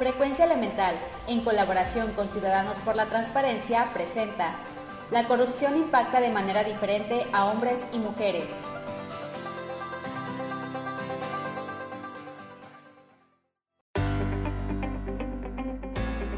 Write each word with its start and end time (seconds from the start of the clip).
Frecuencia 0.00 0.46
Elemental, 0.46 0.94
en 1.28 1.42
colaboración 1.42 2.12
con 2.12 2.26
Ciudadanos 2.26 2.78
por 2.78 2.96
la 2.96 3.10
Transparencia, 3.10 3.92
presenta 3.92 4.54
La 5.10 5.26
corrupción 5.26 5.76
impacta 5.76 6.22
de 6.22 6.30
manera 6.30 6.64
diferente 6.64 7.26
a 7.34 7.44
hombres 7.44 7.86
y 7.92 7.98
mujeres. 7.98 8.48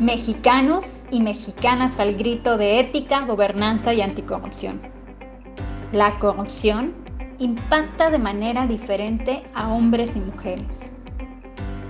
Mexicanos 0.01 1.05
y 1.13 1.21
mexicanas 1.21 2.01
al 2.01 2.17
grito 2.17 2.57
de 2.57 2.81
ética, 2.81 3.21
gobernanza 3.21 3.95
y 3.95 4.01
anticorrupción. 4.01 4.83
La 5.93 6.19
corrupción 6.19 6.97
impacta 7.39 8.11
de 8.11 8.19
manera 8.19 8.67
diferente 8.67 9.45
a 9.55 9.73
hombres 9.73 10.17
y 10.17 10.19
mujeres. 10.19 10.93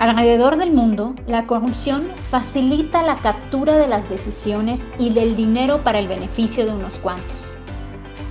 Alrededor 0.03 0.57
del 0.57 0.73
mundo, 0.73 1.15
la 1.29 1.47
corrupción 1.47 2.09
facilita 2.29 3.05
la 3.05 3.15
captura 3.15 3.77
de 3.77 3.87
las 3.87 4.09
decisiones 4.09 4.85
y 4.99 5.11
del 5.11 5.37
dinero 5.37 5.85
para 5.85 6.01
el 6.01 6.09
beneficio 6.09 6.67
de 6.67 6.73
unos 6.73 6.99
cuantos. 6.99 7.57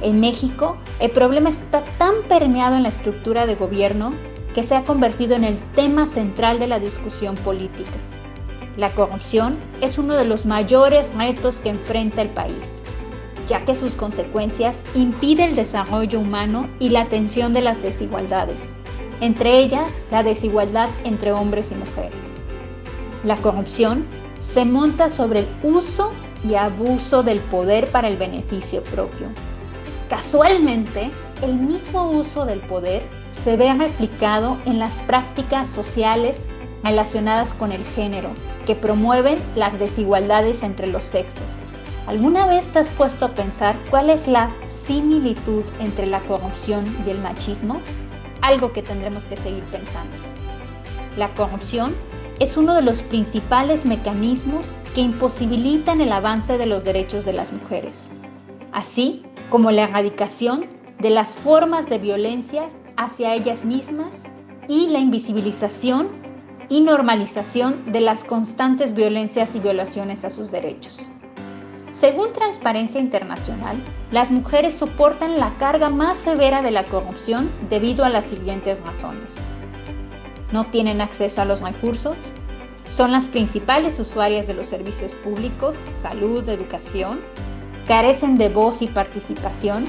En 0.01 0.19
México, 0.19 0.75
el 0.99 1.11
problema 1.11 1.47
está 1.47 1.85
tan 1.97 2.23
permeado 2.27 2.75
en 2.75 2.83
la 2.83 2.89
estructura 2.89 3.45
de 3.45 3.55
gobierno 3.55 4.11
que 4.53 4.63
se 4.63 4.75
ha 4.75 4.83
convertido 4.83 5.33
en 5.33 5.45
el 5.45 5.57
tema 5.73 6.05
central 6.05 6.59
de 6.59 6.67
la 6.67 6.77
discusión 6.77 7.35
política. 7.37 7.97
La 8.75 8.91
corrupción 8.91 9.55
es 9.79 9.97
uno 9.97 10.15
de 10.15 10.25
los 10.25 10.45
mayores 10.45 11.09
retos 11.15 11.61
que 11.61 11.69
enfrenta 11.69 12.21
el 12.21 12.31
país, 12.31 12.83
ya 13.47 13.63
que 13.63 13.75
sus 13.75 13.95
consecuencias 13.95 14.83
impiden 14.93 15.51
el 15.51 15.55
desarrollo 15.55 16.19
humano 16.19 16.69
y 16.81 16.89
la 16.89 17.03
atención 17.03 17.53
de 17.53 17.61
las 17.61 17.81
desigualdades 17.81 18.75
entre 19.21 19.59
ellas 19.59 19.93
la 20.11 20.23
desigualdad 20.23 20.89
entre 21.05 21.31
hombres 21.31 21.71
y 21.71 21.75
mujeres. 21.75 22.33
La 23.23 23.37
corrupción 23.37 24.05
se 24.39 24.65
monta 24.65 25.09
sobre 25.09 25.41
el 25.41 25.47
uso 25.63 26.11
y 26.43 26.55
abuso 26.55 27.21
del 27.23 27.39
poder 27.39 27.87
para 27.91 28.07
el 28.07 28.17
beneficio 28.17 28.83
propio. 28.83 29.27
Casualmente, 30.09 31.11
el 31.41 31.55
mismo 31.55 32.09
uso 32.09 32.45
del 32.45 32.59
poder 32.61 33.03
se 33.31 33.55
ve 33.55 33.73
replicado 33.73 34.57
en 34.65 34.79
las 34.79 35.01
prácticas 35.03 35.69
sociales 35.69 36.49
relacionadas 36.83 37.53
con 37.53 37.71
el 37.71 37.85
género, 37.85 38.31
que 38.65 38.75
promueven 38.75 39.41
las 39.55 39.77
desigualdades 39.79 40.63
entre 40.63 40.87
los 40.87 41.03
sexos. 41.03 41.45
¿Alguna 42.07 42.47
vez 42.47 42.67
te 42.67 42.79
has 42.79 42.89
puesto 42.89 43.25
a 43.25 43.35
pensar 43.35 43.77
cuál 43.89 44.09
es 44.09 44.27
la 44.27 44.51
similitud 44.67 45.63
entre 45.79 46.07
la 46.07 46.21
corrupción 46.21 46.83
y 47.05 47.11
el 47.11 47.19
machismo? 47.19 47.79
Algo 48.41 48.73
que 48.73 48.81
tendremos 48.81 49.25
que 49.25 49.37
seguir 49.37 49.63
pensando. 49.65 50.15
La 51.17 51.33
corrupción 51.33 51.95
es 52.39 52.57
uno 52.57 52.73
de 52.73 52.81
los 52.81 53.01
principales 53.03 53.85
mecanismos 53.85 54.65
que 54.95 55.01
imposibilitan 55.01 56.01
el 56.01 56.11
avance 56.11 56.57
de 56.57 56.65
los 56.65 56.83
derechos 56.83 57.25
de 57.25 57.33
las 57.33 57.53
mujeres, 57.53 58.09
así 58.71 59.23
como 59.49 59.71
la 59.71 59.83
erradicación 59.83 60.65
de 60.99 61.09
las 61.09 61.35
formas 61.35 61.89
de 61.89 61.99
violencia 61.99 62.63
hacia 62.97 63.35
ellas 63.35 63.65
mismas 63.65 64.23
y 64.67 64.87
la 64.87 64.99
invisibilización 64.99 66.09
y 66.69 66.81
normalización 66.81 67.91
de 67.91 68.01
las 68.01 68.23
constantes 68.23 68.93
violencias 68.93 69.55
y 69.55 69.59
violaciones 69.59 70.23
a 70.23 70.29
sus 70.29 70.51
derechos. 70.51 71.09
Según 72.01 72.33
Transparencia 72.33 72.99
Internacional, 72.99 73.77
las 74.09 74.31
mujeres 74.31 74.73
soportan 74.73 75.37
la 75.37 75.55
carga 75.59 75.91
más 75.91 76.17
severa 76.17 76.63
de 76.63 76.71
la 76.71 76.83
corrupción 76.83 77.51
debido 77.69 78.03
a 78.03 78.09
las 78.09 78.25
siguientes 78.25 78.81
razones. 78.83 79.35
No 80.51 80.65
tienen 80.65 80.99
acceso 80.99 81.43
a 81.43 81.45
los 81.45 81.61
recursos, 81.61 82.17
son 82.87 83.11
las 83.11 83.27
principales 83.27 83.99
usuarias 83.99 84.47
de 84.47 84.55
los 84.55 84.65
servicios 84.65 85.13
públicos, 85.13 85.75
salud, 85.91 86.49
educación, 86.49 87.21
carecen 87.85 88.35
de 88.35 88.49
voz 88.49 88.81
y 88.81 88.87
participación, 88.87 89.83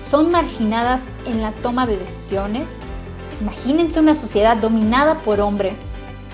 son 0.00 0.32
marginadas 0.32 1.06
en 1.26 1.42
la 1.42 1.52
toma 1.62 1.86
de 1.86 1.98
decisiones. 1.98 2.70
Imagínense 3.40 4.00
una 4.00 4.16
sociedad 4.16 4.56
dominada 4.56 5.22
por 5.22 5.38
hombre, 5.40 5.76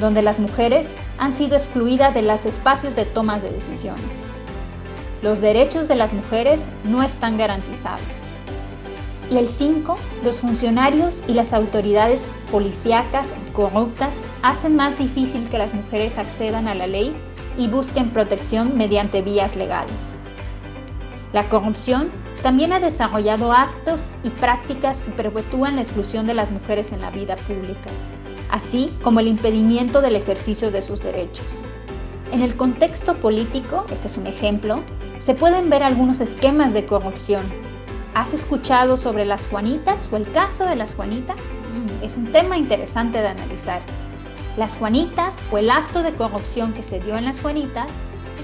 donde 0.00 0.22
las 0.22 0.40
mujeres 0.40 0.94
han 1.18 1.34
sido 1.34 1.54
excluidas 1.54 2.14
de 2.14 2.22
los 2.22 2.46
espacios 2.46 2.96
de 2.96 3.04
toma 3.04 3.38
de 3.40 3.50
decisiones 3.50 4.32
los 5.22 5.40
derechos 5.40 5.86
de 5.86 5.94
las 5.94 6.12
mujeres 6.12 6.68
no 6.84 7.02
están 7.02 7.36
garantizados. 7.36 8.00
Y 9.30 9.36
el 9.36 9.48
5, 9.48 9.96
los 10.24 10.40
funcionarios 10.40 11.22
y 11.28 11.34
las 11.34 11.52
autoridades 11.52 12.28
policíacas 12.50 13.32
corruptas 13.52 14.20
hacen 14.42 14.76
más 14.76 14.98
difícil 14.98 15.48
que 15.48 15.58
las 15.58 15.72
mujeres 15.72 16.18
accedan 16.18 16.68
a 16.68 16.74
la 16.74 16.86
ley 16.86 17.14
y 17.56 17.68
busquen 17.68 18.10
protección 18.10 18.76
mediante 18.76 19.22
vías 19.22 19.56
legales. 19.56 20.14
La 21.32 21.48
corrupción 21.48 22.10
también 22.42 22.72
ha 22.72 22.80
desarrollado 22.80 23.52
actos 23.52 24.10
y 24.24 24.30
prácticas 24.30 25.02
que 25.02 25.12
perpetúan 25.12 25.76
la 25.76 25.82
exclusión 25.82 26.26
de 26.26 26.34
las 26.34 26.50
mujeres 26.50 26.92
en 26.92 27.00
la 27.00 27.10
vida 27.10 27.36
pública, 27.36 27.90
así 28.50 28.92
como 29.02 29.20
el 29.20 29.28
impedimento 29.28 30.02
del 30.02 30.16
ejercicio 30.16 30.70
de 30.70 30.82
sus 30.82 31.00
derechos. 31.00 31.64
En 32.32 32.40
el 32.40 32.56
contexto 32.56 33.16
político, 33.16 33.84
este 33.92 34.06
es 34.06 34.16
un 34.16 34.26
ejemplo, 34.26 34.82
se 35.18 35.34
pueden 35.34 35.68
ver 35.68 35.82
algunos 35.82 36.18
esquemas 36.18 36.72
de 36.72 36.86
corrupción. 36.86 37.42
¿Has 38.14 38.32
escuchado 38.32 38.96
sobre 38.96 39.26
las 39.26 39.46
Juanitas 39.46 40.08
o 40.10 40.16
el 40.16 40.32
caso 40.32 40.64
de 40.64 40.74
las 40.74 40.94
Juanitas? 40.94 41.36
Mm, 41.36 42.02
es 42.02 42.16
un 42.16 42.32
tema 42.32 42.56
interesante 42.56 43.20
de 43.20 43.28
analizar. 43.28 43.82
Las 44.56 44.76
Juanitas 44.76 45.44
o 45.50 45.58
el 45.58 45.70
acto 45.70 46.02
de 46.02 46.14
corrupción 46.14 46.72
que 46.72 46.82
se 46.82 47.00
dio 47.00 47.18
en 47.18 47.26
las 47.26 47.38
Juanitas 47.38 47.90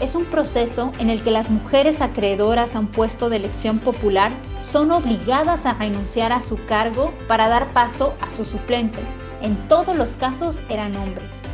es 0.03 0.15
un 0.15 0.27
proceso 0.27 0.91
en 0.99 1.09
el 1.09 1.23
que 1.23 1.31
las 1.31 1.51
mujeres 1.51 2.03
acreedoras 2.03 2.77
a 2.77 2.81
un 2.81 2.89
puesto 2.89 3.31
de 3.31 3.37
elección 3.37 3.79
popular 3.79 4.33
son 4.61 4.93
obligadas 4.93 5.65
a 5.65 5.73
renunciar 5.73 6.31
a 6.31 6.43
su 6.43 6.63
cargo 6.67 7.15
para 7.27 7.49
dar 7.49 7.73
paso 7.73 8.15
a 8.21 8.29
su 8.29 8.45
suplente. 8.45 8.99
En 9.41 9.57
todos 9.67 9.97
los 9.97 10.19
casos 10.19 10.61
eran 10.69 10.95
hombres. 10.95 11.48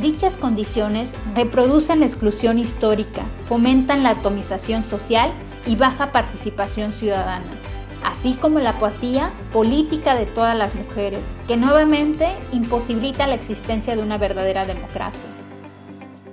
Dichas 0.00 0.36
condiciones 0.36 1.12
reproducen 1.34 1.98
la 1.98 2.06
exclusión 2.06 2.60
histórica, 2.60 3.26
fomentan 3.46 4.04
la 4.04 4.10
atomización 4.10 4.84
social 4.84 5.32
y 5.66 5.74
baja 5.74 6.12
participación 6.12 6.92
ciudadana, 6.92 7.58
así 8.04 8.34
como 8.34 8.60
la 8.60 8.70
apatía 8.70 9.32
política 9.52 10.14
de 10.14 10.26
todas 10.26 10.56
las 10.56 10.76
mujeres, 10.76 11.32
que 11.48 11.56
nuevamente 11.56 12.28
imposibilita 12.52 13.26
la 13.26 13.34
existencia 13.34 13.96
de 13.96 14.02
una 14.02 14.18
verdadera 14.18 14.64
democracia. 14.64 15.28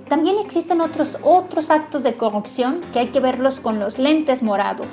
También 0.08 0.36
existen 0.38 0.80
otros, 0.80 1.18
otros 1.22 1.68
actos 1.68 2.04
de 2.04 2.16
corrupción 2.16 2.82
que 2.92 3.00
hay 3.00 3.08
que 3.08 3.18
verlos 3.18 3.58
con 3.58 3.80
los 3.80 3.98
lentes 3.98 4.44
morados. 4.44 4.86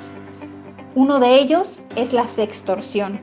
Uno 0.96 1.20
de 1.20 1.36
ellos 1.36 1.84
es 1.94 2.12
la 2.12 2.26
sextorsión 2.26 3.20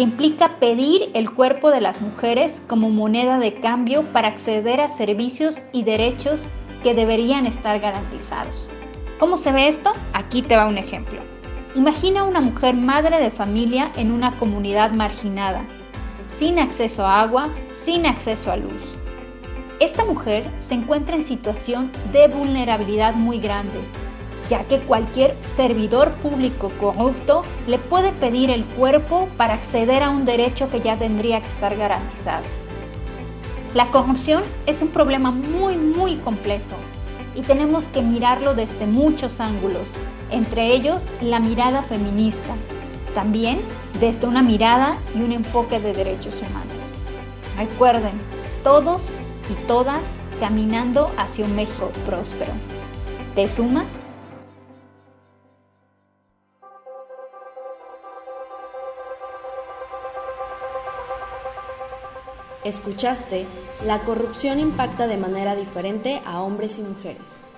implica 0.00 0.58
pedir 0.58 1.10
el 1.14 1.30
cuerpo 1.30 1.70
de 1.70 1.80
las 1.80 2.02
mujeres 2.02 2.62
como 2.66 2.90
moneda 2.90 3.38
de 3.38 3.54
cambio 3.54 4.12
para 4.12 4.28
acceder 4.28 4.80
a 4.80 4.88
servicios 4.88 5.62
y 5.72 5.82
derechos 5.82 6.48
que 6.82 6.94
deberían 6.94 7.46
estar 7.46 7.80
garantizados. 7.80 8.68
¿Cómo 9.18 9.36
se 9.36 9.50
ve 9.52 9.68
esto? 9.68 9.92
Aquí 10.12 10.42
te 10.42 10.56
va 10.56 10.66
un 10.66 10.78
ejemplo. 10.78 11.20
Imagina 11.74 12.22
una 12.22 12.40
mujer 12.40 12.74
madre 12.74 13.18
de 13.18 13.30
familia 13.30 13.90
en 13.96 14.12
una 14.12 14.38
comunidad 14.38 14.92
marginada, 14.92 15.64
sin 16.26 16.58
acceso 16.58 17.04
a 17.04 17.22
agua, 17.22 17.50
sin 17.70 18.06
acceso 18.06 18.52
a 18.52 18.56
luz. 18.56 18.98
Esta 19.80 20.04
mujer 20.04 20.50
se 20.58 20.74
encuentra 20.74 21.16
en 21.16 21.24
situación 21.24 21.92
de 22.12 22.28
vulnerabilidad 22.28 23.14
muy 23.14 23.38
grande, 23.38 23.80
ya 24.48 24.64
que 24.64 24.80
cualquier 24.80 25.36
servidor 25.42 26.14
público 26.16 26.72
corrupto 26.80 27.42
le 27.66 27.78
puede 27.78 28.12
pedir 28.12 28.50
el 28.50 28.64
cuerpo 28.64 29.28
para 29.36 29.54
acceder 29.54 30.02
a 30.02 30.10
un 30.10 30.24
derecho 30.24 30.70
que 30.70 30.80
ya 30.80 30.96
tendría 30.96 31.40
que 31.40 31.48
estar 31.48 31.76
garantizado. 31.76 32.44
La 33.74 33.90
corrupción 33.90 34.42
es 34.66 34.80
un 34.82 34.88
problema 34.88 35.30
muy, 35.30 35.76
muy 35.76 36.16
complejo 36.16 36.76
y 37.34 37.42
tenemos 37.42 37.86
que 37.88 38.02
mirarlo 38.02 38.54
desde 38.54 38.86
muchos 38.86 39.40
ángulos, 39.40 39.92
entre 40.30 40.72
ellos 40.72 41.04
la 41.20 41.38
mirada 41.38 41.82
feminista, 41.82 42.54
también 43.14 43.60
desde 44.00 44.26
una 44.26 44.42
mirada 44.42 44.98
y 45.14 45.20
un 45.20 45.32
enfoque 45.32 45.78
de 45.78 45.92
derechos 45.92 46.40
humanos. 46.40 46.88
Recuerden, 47.56 48.20
todos 48.64 49.14
y 49.50 49.66
todas 49.66 50.16
caminando 50.40 51.10
hacia 51.16 51.44
un 51.44 51.54
México 51.54 51.90
próspero. 52.06 52.52
¿Te 53.34 53.48
sumas? 53.48 54.07
Escuchaste, 62.68 63.46
la 63.86 64.00
corrupción 64.00 64.58
impacta 64.60 65.06
de 65.06 65.16
manera 65.16 65.56
diferente 65.56 66.20
a 66.26 66.42
hombres 66.42 66.78
y 66.78 66.82
mujeres. 66.82 67.48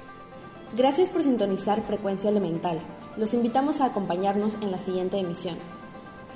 Gracias 0.76 1.10
por 1.10 1.24
sintonizar 1.24 1.82
Frecuencia 1.82 2.30
Elemental. 2.30 2.78
Los 3.16 3.34
invitamos 3.34 3.80
a 3.80 3.86
acompañarnos 3.86 4.54
en 4.62 4.70
la 4.70 4.78
siguiente 4.78 5.18
emisión. 5.18 5.56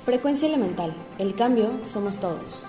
Frecuencia 0.03 0.49
Elemental, 0.49 0.93
el 1.19 1.35
cambio 1.35 1.69
somos 1.85 2.19
todos. 2.19 2.67